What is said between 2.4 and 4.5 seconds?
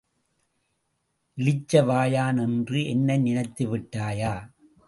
என்று என்னை நினைத்துவிட்டாயா?